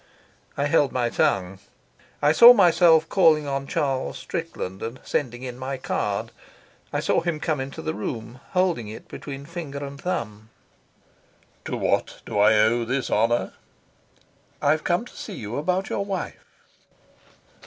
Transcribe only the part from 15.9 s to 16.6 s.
your wife."